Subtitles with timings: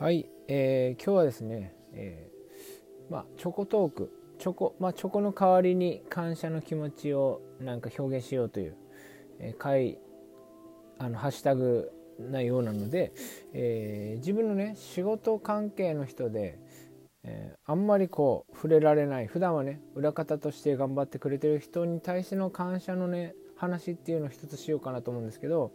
[0.00, 8.76] はい、えー、今日はですね、えー、まあ、チョコトークチョコ、まあ、チョコの代わりに感謝の気持ちをなんか表現しようという、
[9.40, 9.98] えー、回
[10.98, 13.12] あのハッシュタグなようなので、
[13.52, 16.58] えー、自分のね仕事関係の人で、
[17.22, 25.72] え、あんまりこう触れられない普段はね裏方として頑張ってくれてる人に対しての感謝のね話っていうのを一つしようかなと思うんですけど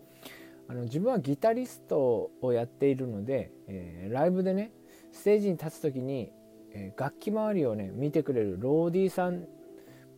[0.68, 4.72] あの自分はギタリストをやっているので、えー、ライブでね
[5.12, 6.32] ステージに立つ時に、
[6.72, 9.46] えー、楽器周りをね見てくれるローディーさん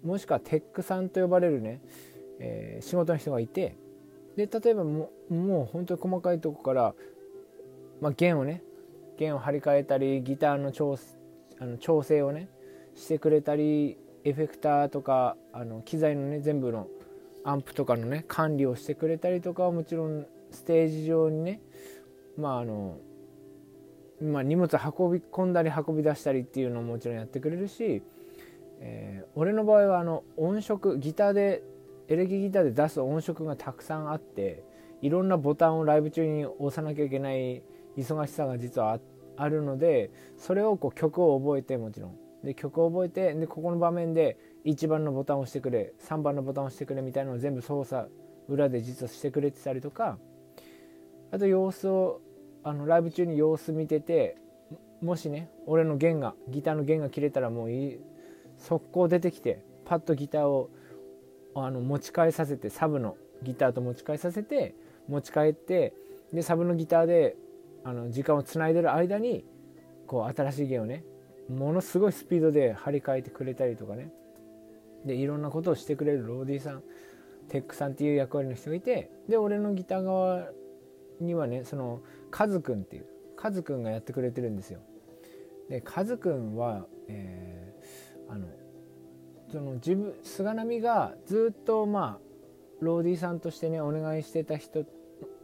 [0.04, 1.82] もしくはテックさんと呼ばれるね、
[2.40, 3.76] えー、仕事の人がいて
[4.38, 6.94] で例えばももう本当に細かいとこから、
[8.00, 8.64] まあ、弦をね
[9.18, 10.98] 弦を張り替えたりギターの調
[11.60, 12.48] あの調整をね
[12.96, 16.88] してくれたりエフェクターとかあの機材のね全部の
[17.44, 20.26] アンプとかのね管理をしてくれたりとかはもちろん
[20.58, 21.62] ステージ上にね
[22.38, 23.00] まああの
[24.22, 28.02] まあ、荷物運び込んだり運び出したりっていうのももちろんやってくれるし、
[28.80, 31.62] えー、俺の場合はあの音色ギターで
[32.08, 34.64] エレキギターで出す音色がたくさんあって
[35.04, 37.62] いろんなボタンをライブ中に押さなきゃいけない
[37.96, 39.00] 忙しさが実は
[39.36, 42.18] あるのでそれをこう曲を覚えてもちろん。
[42.44, 48.10] で曲を覚えてでここの場面で1番のボタンを押してくれ3番のボタンを押してくれみたいなのを全部操作
[48.48, 50.18] 裏で実はしてくれてたりとか
[51.32, 52.22] あと様子を
[52.64, 54.38] あのライブ中に様子見てて
[55.02, 58.00] もしね俺の弦がギターの弦が切れたらもういい
[58.58, 60.70] 速攻出てきてパッとギターを
[61.56, 64.76] あの持ち替えさせてサブのギターと持ち替えさせて
[65.08, 65.94] 持ち帰って
[66.34, 67.36] でサブのギターで
[67.84, 69.46] あの時間をつないでる間に
[70.08, 71.04] こう新しい弦をね
[71.50, 74.12] ものすごいスピードで張り替えてくれたりとかね。
[75.06, 76.84] でいろんなことをしてくれるローディーさん
[77.50, 80.48] テックさんっていう役割の人がいてで俺のギター側
[81.20, 82.02] にはねその
[82.32, 84.80] カズくんっていうカズくんがやってくれてるんですよ。
[85.70, 88.48] でカズくんは、えー、あの
[89.52, 92.28] その自分菅波がずっとまあ
[92.82, 94.86] ローディーさんとしてねお願いしてた人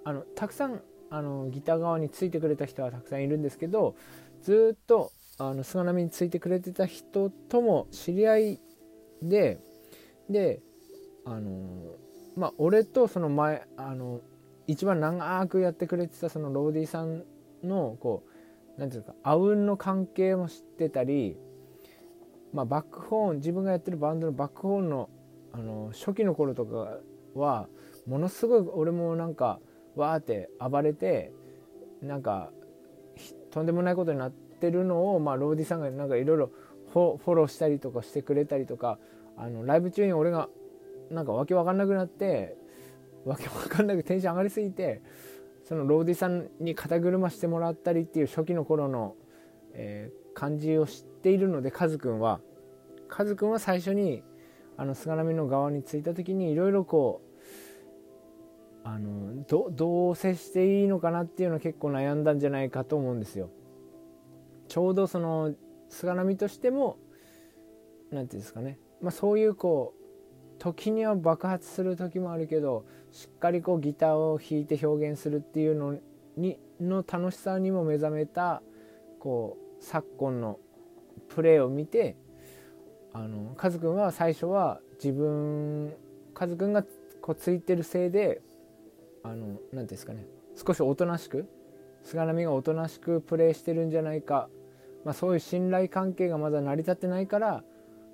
[0.04, 3.96] あのたくさんあのギター側についてくれた人はたくさんいるんですけど
[4.42, 8.62] ずっとあの菅波についてくれてた人とも知り合い
[9.22, 9.60] で
[10.30, 10.62] で
[11.26, 11.96] あの
[12.36, 14.22] まあ俺とその前あの
[14.68, 17.24] 一番長くやってくれてたそのローディさん
[17.64, 18.24] のこ
[18.78, 21.38] う何て言うかあうんの関係も知ってたり、
[22.54, 25.10] まあ、バックホーン自分がやってるバンドのバックホーンの
[25.56, 26.98] あの初期の頃とか
[27.36, 27.68] は
[28.08, 29.60] ものすごい俺もなんか
[29.96, 31.32] わーって暴れて
[32.02, 32.50] なんか
[33.52, 36.52] とんでもないことになってるのを、まあ、ローディさんがなんかいろいろ
[36.92, 38.98] フォローしたりとかしてくれたりとか
[39.38, 40.50] あのライブ中に俺が
[41.12, 42.56] なんかわけわかんなくなって
[43.26, 45.02] わけわかんなくテンション上がりすぎて
[45.64, 49.16] そのローディさんに肩車してもらったりっていう初期の頃の、
[49.74, 52.42] えー、感じを知っているのでカズくんは
[53.08, 54.24] カズくんは最初に
[54.76, 57.34] あの菅波の側に着いた時にいろいろこう
[58.86, 63.50] あのどどう接していいのかなっていうのは結構悩んだんじゃないかと思うんですよ。
[64.68, 65.54] ちょうどその
[65.90, 66.98] 菅波としても
[68.12, 70.04] 何て言うんですかね、まあ、そういうこう
[70.60, 75.96] 時には爆発する時もあるけどしっかりこうギターを弾いて表現するっていうの
[76.36, 78.62] にの楽しさにも目覚めた
[79.20, 80.60] こう昨今の
[81.30, 82.18] プレーを見て
[83.14, 85.94] あのカズくんは最初は自分
[86.34, 86.84] カズくんが
[87.22, 88.42] こうついてるせいで
[89.24, 90.26] あの何て言うんですかね
[90.56, 91.48] 少しおとなしく
[92.04, 94.50] 菅波がおとなしくプレーしてるんじゃないか、
[95.06, 97.64] まあ、そういう信頼関係がまだ成り立ってないから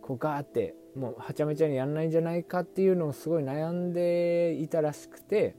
[0.01, 5.55] こうガーってもうはちゃめちゃにやんないんじゃないかっていうのをすごい悩んでいたらしくて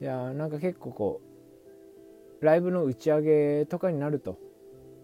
[0.00, 1.20] いやなんか結構こ
[2.40, 4.38] うライブの打ち上げとかになると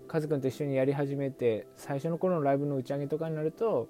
[0.07, 3.89] カズくんと一緒にやり始めて最初の頃のライブの打ち上げとかになると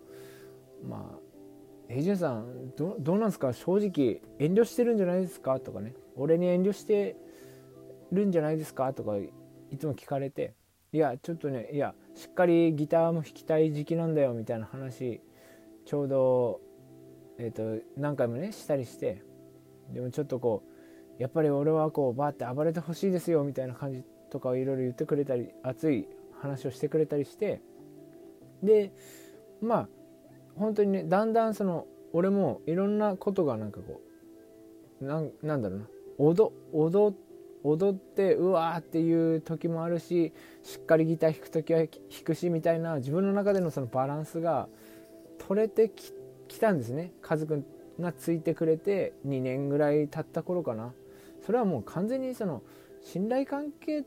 [0.88, 1.19] まあ
[1.88, 3.53] 「エイジュンさんどどうなんですか？
[3.53, 7.16] 正直遠慮してるんじゃないですか?」とかね「俺に遠慮して
[8.12, 9.32] るんじゃないですか?」とかい
[9.77, 10.54] つも聞かれて
[10.92, 15.21] いやちょっとねいやしっかりギターも弾きたい時期なんだよみたいな話
[15.84, 16.60] ちょうど、
[17.38, 19.22] えーと、何回もねしたりして
[19.92, 20.62] でもちょっとこ
[21.18, 26.08] うやっぱり俺はこうバーって暴れてほしいですよみたいな感じとかをいろいろ言ってくれたり熱い
[26.40, 27.60] 話をしてくれたりして
[28.62, 28.92] で
[29.60, 29.88] まあ
[30.56, 34.00] 本当にねだんだんその俺もいろんなことがなんかこ
[35.00, 35.86] うなんなんだろうな
[36.18, 37.14] 踊踊
[37.64, 40.32] 踊ってうわーっていう時もあるし
[40.62, 41.88] しっかりギター弾く時は弾
[42.24, 44.68] くしみたいな自分の中でのそのバランスが
[45.47, 45.91] 取れて
[46.48, 47.12] きたんですね。
[47.21, 47.65] カズくん
[48.00, 50.92] がついてくれて2年ぐらい経った頃かな。
[51.44, 52.62] それはもう完全にその
[53.03, 54.04] 信頼関係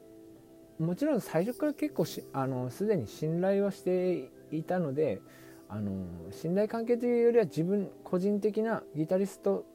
[0.79, 5.21] もちろん最初から結構しあのすでに信頼はしていたので
[5.69, 9.65] あの信頼関係というよりは自分個人的なギタリスト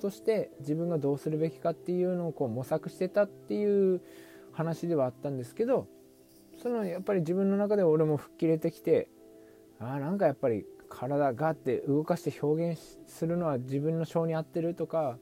[0.00, 4.00] として自分がどうするべきかっていうのをこう模索してたっていう
[4.52, 5.86] 話ではあったんですけど
[6.62, 9.08] そのやっぱり自分の中で俺も吹っ切れてきて
[9.78, 15.16] あなんかやっぱり体がって動かして表現するのは自分の性に合ってるとか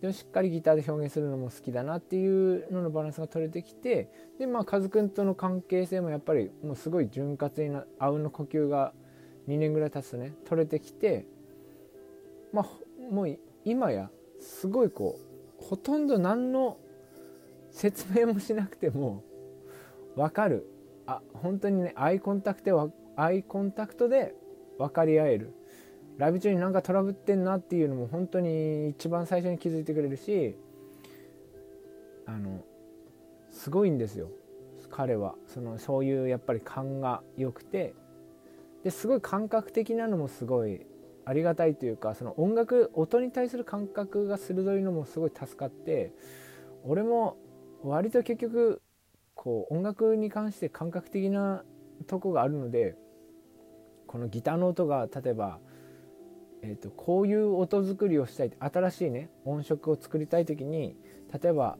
[0.00, 4.08] でもしっかりギターで表現するのも好きだなっていうののバランスが取れてきて
[4.38, 8.94] でまあカズくんとの関係性もやっぱりもうすごい潤滑になあうんの呼吸が
[9.48, 11.26] 2年ぐらい経つとね取れてきて
[12.52, 14.10] まあもう今や
[14.40, 15.18] すごいこ
[15.60, 16.78] うほとんど何の
[17.70, 19.22] 説明もしなくても
[20.16, 20.66] 分かる。
[21.06, 24.34] あ本当にねアイコンタクトアイコンタクトで
[24.80, 25.52] 分かり合える。
[26.18, 30.54] ライブ中になんかトラブってんなっていうのも本当に一番最初に気づいてくれるし
[32.26, 32.62] あの
[33.50, 34.28] すごいんですよ。
[34.90, 35.34] 彼は。
[35.46, 37.94] そのそういうやっぱり勘が良くて。
[38.82, 40.86] ですごい感覚的なのもすごい
[41.24, 46.12] ありがたいというかその音楽音に対する感覚が鋭いのもすごい助かって
[46.84, 47.36] 俺も
[47.82, 48.80] 割と結局
[49.34, 51.62] こう音楽に関して感覚的な
[52.06, 52.96] とこがあるので
[54.10, 55.60] このギターの音が例えば
[56.62, 60.94] えーと、こういう音作りをしたい新しいね音色を作りたい時に
[61.42, 61.78] 例えば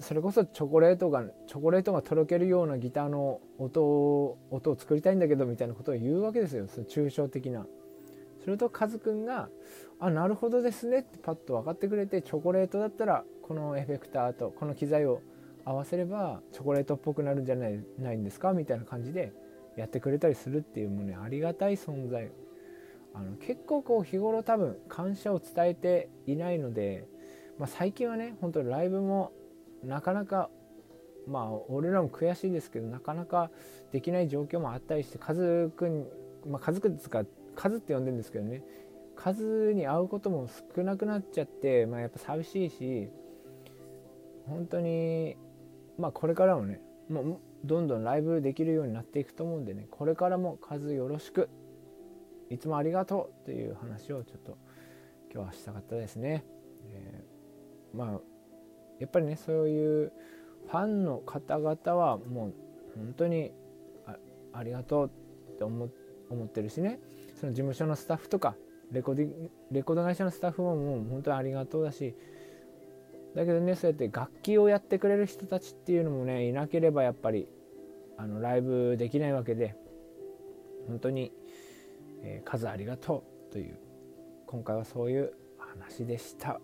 [0.00, 7.64] それこそチョコレートがチョコレートがとろけるようなギターの音を音を作りたいんだけどみたいなことを言うわけですよその抽象的な。
[8.42, 9.48] するとカズくんが
[9.98, 15.22] 「あなるほどですね」ってパッと分かってくれてチョコレートだったらこのエフェクターとこの機材を
[15.64, 18.52] 合わせればチョコレートっぽくなるんじゃないないんですか？
[18.52, 19.32] みたいな感じで
[19.76, 22.30] やってくれたりするっていうもうねありがたい存在。
[23.14, 27.06] あの結構こう日頃多分感謝を伝えていないので、
[27.58, 29.32] まあ、最近はね本当にライブも
[29.84, 30.50] なかなか
[31.28, 33.50] まあ俺らも悔しいですけどなかなか
[33.92, 36.06] できない状況もあったりしてカズくん
[36.46, 37.24] まあカズくんですか
[37.54, 38.64] カズって呼んでるんですけどね
[39.14, 43.08] カズに会うことも少なくなっちゃって、まあ、やっぱ寂しいし
[44.48, 45.36] 本当に
[45.98, 51.48] まあこれからもねもどんどんライブできるようになっていくと思うんでねこれからも数よろしく
[52.50, 54.58] いつもありがとうという話をちょっと
[55.32, 56.44] 今日はしたかったですね。
[56.92, 58.20] えー、まあ
[59.00, 60.12] やっぱりねそういう
[60.68, 62.54] ファンの方々はもう
[62.96, 63.52] 本当に
[64.52, 65.10] ありがとう
[65.54, 67.00] って思ってるしね
[67.34, 68.54] その事務所のスタッフとか
[68.92, 69.30] レコディ
[69.72, 72.14] レコード会社のスタッフももう本当にありがとうだし
[73.34, 77.48] だけどねそうやって楽器をやってくれる人たちっていうのもねいなければやっぱり
[78.16, 79.74] あのライブできないわけで
[80.86, 81.32] 本当に
[82.24, 83.78] えー、数ありがとうという
[84.46, 86.60] 今回はそういう話でした。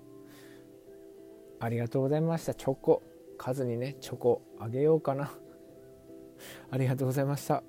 [1.60, 2.54] ありがとうございました。
[2.54, 3.02] チョコ。
[3.36, 5.30] 数にねチョコあげようかな。
[6.70, 7.62] ありがとうございました。